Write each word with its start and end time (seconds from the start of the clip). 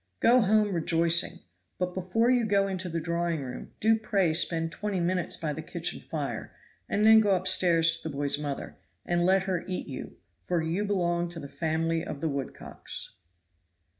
Go 0.19 0.41
home 0.41 0.73
rejoicing 0.73 1.41
but 1.77 1.93
before 1.93 2.31
you 2.31 2.43
go 2.47 2.67
into 2.67 2.89
the 2.89 2.99
drawing 2.99 3.43
room 3.43 3.73
do 3.79 3.99
pray 3.99 4.33
spend 4.33 4.71
twenty 4.71 4.99
minutes 4.99 5.37
by 5.37 5.53
the 5.53 5.61
kitchen 5.61 5.99
fire, 5.99 6.51
and 6.89 7.05
then 7.05 7.19
go 7.19 7.35
upstairs 7.35 7.97
to 7.99 8.09
the 8.09 8.15
boy's 8.15 8.39
mother 8.39 8.77
and 9.05 9.23
let 9.27 9.43
her 9.43 9.63
eat 9.67 9.85
you, 9.85 10.17
for 10.41 10.59
you 10.59 10.85
belong 10.85 11.29
to 11.29 11.39
the 11.39 11.47
family 11.47 12.03
of 12.03 12.19
the 12.19 12.29
Woodcocks. 12.29 13.17